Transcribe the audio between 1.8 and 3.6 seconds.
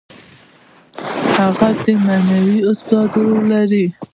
د معنوي استاد رول